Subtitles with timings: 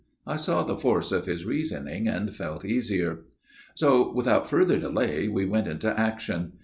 [0.25, 3.19] I saw the force of his reasoning, and felt easier.
[3.75, 6.53] "So, without farther delay, we went into action.